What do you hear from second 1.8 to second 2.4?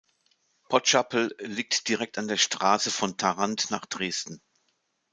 direkt an der